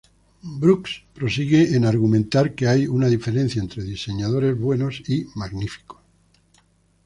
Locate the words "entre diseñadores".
3.61-4.59